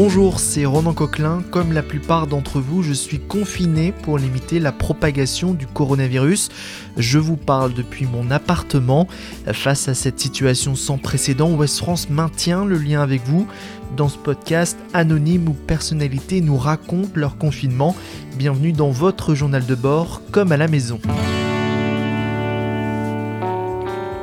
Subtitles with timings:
[0.00, 1.42] Bonjour, c'est Ronan Coquelin.
[1.50, 6.50] Comme la plupart d'entre vous, je suis confiné pour limiter la propagation du coronavirus.
[6.96, 9.08] Je vous parle depuis mon appartement.
[9.52, 13.48] Face à cette situation sans précédent, West France maintient le lien avec vous.
[13.96, 17.96] Dans ce podcast, anonymes ou personnalités nous racontent leur confinement.
[18.36, 21.00] Bienvenue dans votre journal de bord, comme à la maison.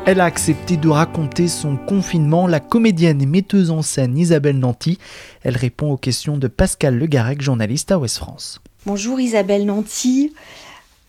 [0.07, 2.45] Elle a accepté de raconter son confinement.
[2.45, 4.99] La comédienne et metteuse en scène Isabelle Nanty.
[5.43, 8.61] Elle répond aux questions de Pascal Legarec, journaliste à Ouest France.
[8.85, 10.31] Bonjour Isabelle Nanty.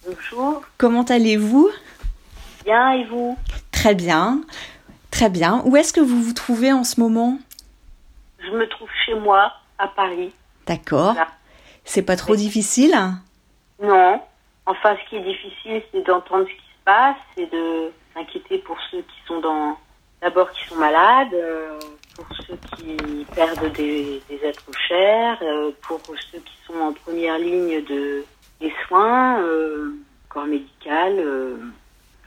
[0.07, 0.63] Bonjour.
[0.79, 1.69] Comment allez-vous?
[2.65, 3.37] Bien, et vous?
[3.71, 4.41] Très bien.
[5.11, 5.61] Très bien.
[5.67, 7.39] Où est-ce que vous vous trouvez en ce moment?
[8.39, 10.33] Je me trouve chez moi, à Paris.
[10.67, 11.13] D'accord.
[11.13, 11.29] Voilà.
[11.85, 12.97] C'est pas trop difficile?
[13.83, 14.23] Non.
[14.65, 18.79] Enfin, ce qui est difficile, c'est d'entendre ce qui se passe et de s'inquiéter pour
[18.91, 19.77] ceux qui sont dans.
[20.23, 21.79] D'abord, qui sont malades, euh,
[22.15, 26.01] pour ceux qui perdent des, êtres chers, euh, pour
[26.33, 28.25] ceux qui sont en première ligne de,
[28.61, 29.93] des soins, euh,
[30.31, 31.23] corps médical,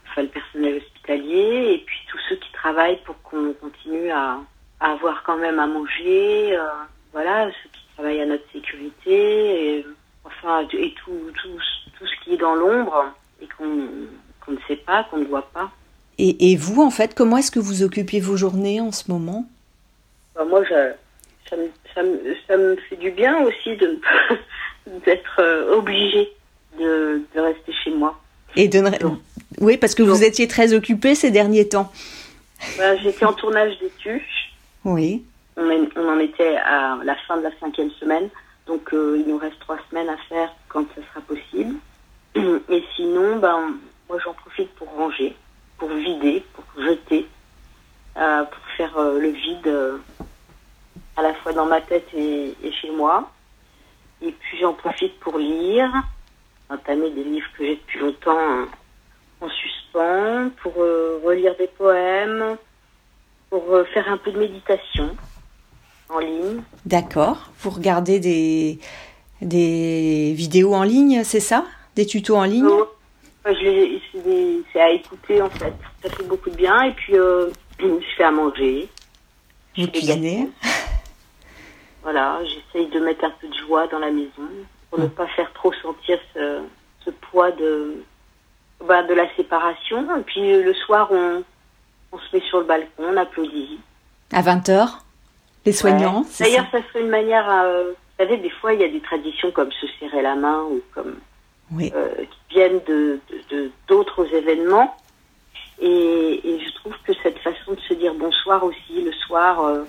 [0.06, 4.38] enfin le personnel hospitalier, et puis tous ceux qui travaillent pour qu'on continue à,
[4.78, 6.56] avoir quand même à manger,
[7.12, 9.86] voilà, ceux qui travaillent à notre sécurité, et,
[10.24, 11.58] enfin, et tout, tout,
[11.98, 13.88] tout ce qui est dans l'ombre et qu'on
[14.44, 15.70] qu'on ne sait pas, qu'on ne voit pas.
[16.28, 19.46] Et, et vous, en fait, comment est-ce que vous occupez vos journées en ce moment?
[20.34, 20.92] Enfin, moi, je,
[21.48, 23.98] ça, me, ça, me, ça me fait du bien aussi de
[25.06, 26.28] d'être euh, obligée
[26.78, 28.18] de, de rester chez moi.
[28.56, 28.90] Et de ne-.
[29.60, 31.92] Oui, parce que vous étiez très occupée ces derniers temps.
[32.78, 34.52] Ben, J'étais en tournage des tuches.
[34.84, 35.22] Oui.
[35.56, 38.28] On, en- on en était à la fin de la cinquième semaine.
[38.66, 41.74] Donc, euh, il nous reste trois semaines à faire quand ce sera possible.
[42.70, 43.74] Et sinon, ben,
[44.08, 44.88] moi, j'en profite pour
[45.88, 47.26] vider, pour jeter,
[48.16, 49.98] euh, pour faire euh, le vide euh,
[51.16, 53.30] à la fois dans ma tête et, et chez moi.
[54.22, 55.90] Et puis, j'en profite pour lire,
[56.70, 58.64] entamer des livres que j'ai depuis longtemps euh,
[59.42, 62.56] en suspens, pour euh, relire des poèmes,
[63.50, 65.10] pour euh, faire un peu de méditation
[66.08, 66.62] en ligne.
[66.86, 67.50] D'accord.
[67.60, 68.78] Vous regardez des,
[69.42, 71.66] des vidéos en ligne, c'est ça?
[71.94, 72.68] Des tutos en ligne?
[74.72, 75.74] C'est à écouter en fait.
[76.02, 76.82] Ça fait beaucoup de bien.
[76.82, 77.50] Et puis, euh,
[77.80, 78.88] je fais à manger.
[79.76, 80.48] Vous cuisinez?
[82.02, 84.48] Voilà, j'essaye de mettre un peu de joie dans la maison
[84.90, 86.60] pour ne pas faire trop sentir ce,
[87.04, 88.02] ce poids de,
[88.86, 90.16] bah, de la séparation.
[90.16, 91.44] Et puis euh, le soir, on,
[92.12, 93.78] on se met sur le balcon, on applaudit.
[94.32, 94.88] À 20h
[95.66, 96.26] Les soignants Ouais.
[96.40, 97.48] D'ailleurs, ça ça serait une manière.
[97.48, 97.94] à- vous
[98.26, 101.18] savez, des fois, il y a des traditions comme se serrer la main ou comme
[101.72, 101.90] Oui.
[101.94, 104.96] euh, qui viennent de de- de- d'autres événements.
[105.82, 109.84] Et, et je trouve que cette façon de se dire bonsoir aussi le soir euh,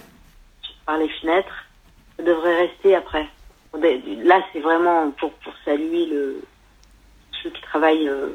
[0.86, 1.66] par les fenêtres,
[2.22, 3.28] devrait rester après.
[3.74, 6.42] Là, c'est vraiment pour, pour saluer le,
[7.42, 8.30] ceux qui travaillent euh,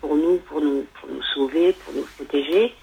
[0.00, 2.74] pour nous, pour nous, pour nous sauver, pour nous protéger.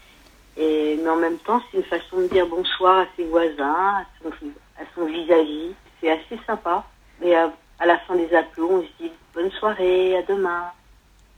[0.58, 4.06] Et, mais en même temps, c'est une façon de dire bonsoir à ses voisins, à
[4.22, 4.30] son,
[4.78, 5.74] à son vis-à-vis.
[6.02, 6.84] C'est assez sympa.
[7.22, 10.66] Et à, à la fin des applaudissements, on se dit bonne soirée, à demain.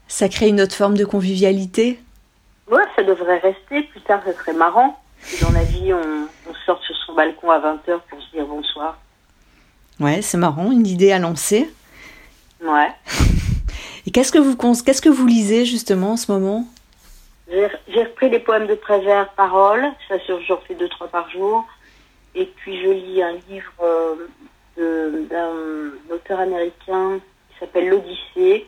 [0.08, 2.00] Ça crée une autre forme de convivialité?
[2.70, 3.82] Ouais, ça devrait rester.
[3.82, 4.98] Plus tard, ça serait marrant.
[5.40, 8.98] Dans la vie, on, on sort sur son balcon à 20h pour se dire bonsoir.
[10.02, 11.70] Ouais, c'est marrant, une idée à lancer.
[12.62, 12.88] Ouais.
[14.06, 16.66] Et qu'est-ce que vous qu'est-ce que vous lisez justement en ce moment?
[17.48, 19.86] J'ai repris les poèmes de Prévert, Paroles.
[20.08, 21.64] Ça, sur- j'en fais deux, trois par jour.
[22.34, 27.20] Et puis, je lis un livre euh, d'un auteur américain
[27.50, 28.66] qui s'appelle L'Odyssée.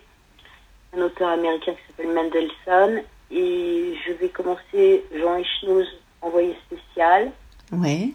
[0.96, 3.02] Un auteur américain qui s'appelle Mendelssohn.
[3.30, 5.86] Et je vais commencer Jean Echnoz,
[6.20, 7.32] envoyé spécial.
[7.72, 8.10] Ouais.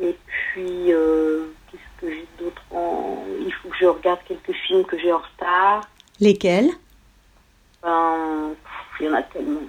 [0.00, 1.44] Et puis, euh,
[2.70, 3.18] en...
[3.40, 5.82] Il faut que je regarde quelques films que j'ai en retard.
[6.20, 6.70] Lesquels?
[7.82, 8.54] Ben,
[9.00, 9.60] il y en a tellement.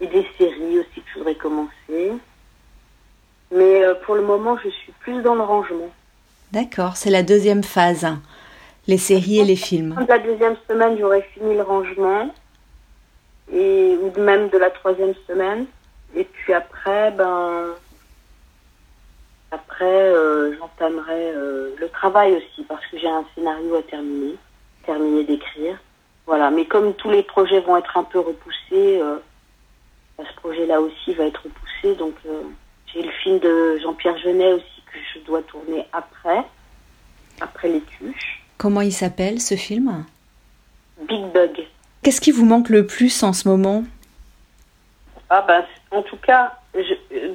[0.00, 2.12] Et des séries aussi que je voudrais commencer.
[3.52, 5.90] Mais euh, pour le moment, je suis plus dans le rangement.
[6.52, 8.06] D'accord, c'est la deuxième phase.
[8.86, 9.94] Les séries et les films.
[10.00, 12.34] De la deuxième semaine, j'aurai fini le rangement.
[13.52, 15.66] Et, ou même de la troisième semaine.
[16.16, 17.66] Et puis après, ben,
[19.52, 24.34] après, euh, j'entamerai euh, le travail aussi parce que j'ai un scénario à terminer,
[24.86, 25.78] terminer d'écrire.
[26.26, 26.50] Voilà.
[26.50, 29.18] Mais comme tous les projets vont être un peu repoussés, euh,
[30.16, 31.94] ben, ce projet-là aussi va être repoussé.
[31.96, 32.14] Donc,
[32.86, 36.42] j'ai le film de Jean-Pierre Jeunet aussi que je dois tourner après,
[37.40, 38.42] après les tuches.
[38.56, 40.06] Comment il s'appelle ce film?
[41.08, 41.66] Big Bug.
[42.02, 43.84] Qu'est-ce qui vous manque le plus en ce moment?
[45.28, 46.58] Ah ben, en tout cas,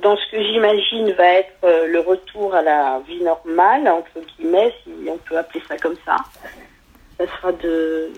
[0.01, 4.73] dans ce que j'imagine va être euh, le retour à la vie normale, entre guillemets,
[4.83, 6.17] si on peut appeler ça comme ça,
[7.17, 8.11] ça sera de,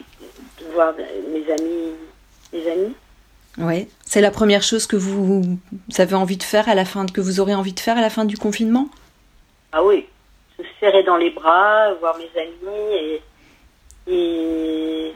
[0.73, 0.93] voir
[1.31, 1.93] mes amis,
[2.53, 2.95] mes amis.
[3.57, 5.43] Oui, c'est la première chose que vous,
[5.97, 8.09] avez envie de faire à la fin, que vous aurez envie de faire à la
[8.09, 8.87] fin du confinement?
[9.71, 10.05] Ah oui,
[10.57, 13.21] se serrer dans les bras, voir mes amis et,
[14.07, 15.13] et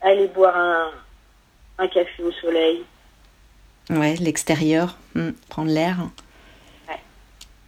[0.00, 0.90] aller boire un,
[1.78, 2.84] un café au soleil.
[3.90, 5.96] Ouais, l'extérieur, hmm, prendre l'air.
[6.88, 7.00] Ouais.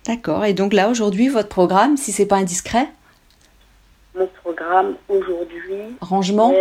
[0.06, 0.44] D'accord.
[0.44, 2.88] Et donc là, aujourd'hui, votre programme, si c'est pas indiscret?
[4.14, 5.96] Mon programme aujourd'hui.
[6.00, 6.54] Rangement?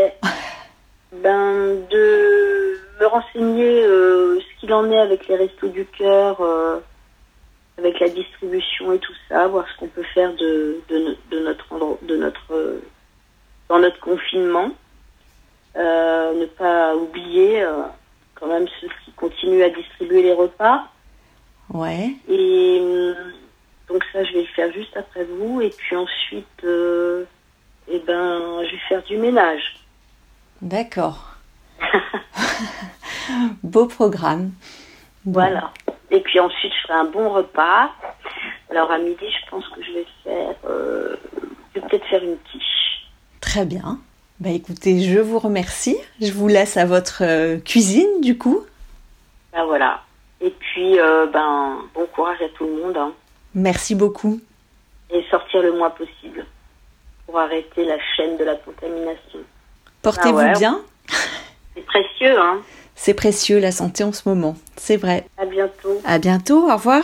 [1.13, 6.79] Ben, de me renseigner euh, ce qu'il en est avec les restos du cœur, euh,
[7.77, 11.97] avec la distribution et tout ça, voir ce qu'on peut faire de, de, de notre,
[12.01, 12.81] de notre, euh,
[13.69, 14.71] dans notre confinement.
[15.75, 17.65] ne pas oublier
[18.35, 20.87] quand même ceux qui continuent à distribuer les repas.
[21.73, 22.11] Ouais.
[22.29, 23.13] Et euh,
[23.89, 25.61] donc ça, je vais le faire juste après vous.
[25.61, 27.25] Et puis ensuite, euh,
[27.87, 29.79] eh ben, je vais faire du ménage.
[30.61, 31.35] D'accord.
[33.63, 34.51] Beau programme.
[35.25, 35.71] Voilà.
[36.11, 37.89] Et puis ensuite, je ferai un bon repas.
[38.69, 41.15] Alors à midi, je pense que je vais faire, euh,
[41.73, 43.07] je vais peut-être faire une quiche.
[43.41, 43.99] Très bien.
[44.39, 45.97] Bah écoutez, je vous remercie.
[46.21, 48.65] Je vous laisse à votre euh, cuisine du coup.
[49.53, 50.01] Ben voilà.
[50.41, 52.97] Et puis, euh, ben, bon courage à tout le monde.
[52.97, 53.13] Hein.
[53.53, 54.41] Merci beaucoup.
[55.09, 56.45] Et sortir le moins possible
[57.25, 59.39] pour arrêter la chaîne de la contamination.
[60.01, 60.81] Portez-vous ah bien.
[61.73, 62.61] C'est précieux, hein.
[62.95, 65.27] C'est précieux la santé en ce moment, c'est vrai.
[65.37, 66.01] À bientôt.
[66.05, 67.03] À bientôt, au revoir.